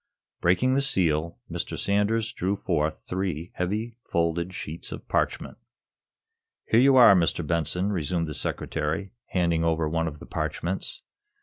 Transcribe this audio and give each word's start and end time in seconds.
Breaking 0.41 0.73
the 0.73 0.81
seal, 0.81 1.37
Mr. 1.47 1.77
Sanders 1.77 2.33
drew 2.33 2.55
forth 2.55 3.03
three 3.07 3.51
heavy, 3.53 3.97
folded 4.03 4.51
sheets 4.51 4.91
of 4.91 5.07
parchment. 5.07 5.59
"Here 6.65 6.79
you 6.79 6.95
are, 6.95 7.13
Mr. 7.13 7.45
Benson," 7.45 7.91
resumed 7.91 8.25
the 8.27 8.33
Secretary, 8.33 9.11
handing 9.27 9.63
over 9.63 9.87
one 9.87 10.07
of 10.07 10.17
the 10.17 10.25
parchments. 10.25 11.03